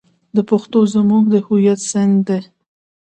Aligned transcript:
پښتو 0.49 0.79
زموږ 0.93 1.23
د 1.33 1.35
هویت 1.45 1.79
سند 1.91 2.15
دی. 2.27 2.39